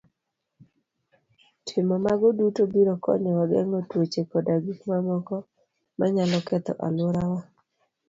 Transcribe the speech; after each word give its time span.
Timo 1.65 1.95
mago 2.05 2.27
duto 2.37 2.61
biro 2.73 2.93
konyowa 3.03 3.43
geng'o 3.51 3.79
tuoche 3.89 4.21
koda 4.29 4.55
gik 4.65 4.79
mamoko 4.91 5.35
manyalo 5.97 6.37
ketho 6.47 6.73
alworawa. 6.87 7.41